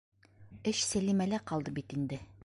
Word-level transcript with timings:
Эш 0.71 0.79
Сәлимәлә 0.93 1.41
ҡалды 1.51 1.75
бит 1.79 1.95
инде. 1.99 2.21